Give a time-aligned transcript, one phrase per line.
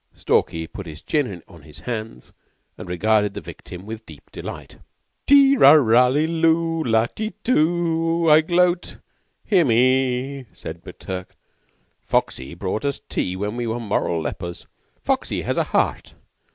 [0.15, 2.33] Stalky put his chin on his hands
[2.75, 4.79] and regarded the victim with deep delight.
[5.27, 8.27] "Ti ra la la i tu!
[8.27, 8.97] I gloat!
[9.45, 11.27] Hear me!" said McTurk.
[12.03, 14.65] "Foxy brought us tea when we were moral lepers.
[15.03, 16.15] Foxy has a heart.